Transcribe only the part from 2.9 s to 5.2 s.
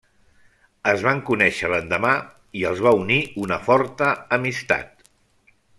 unir una forta amistat.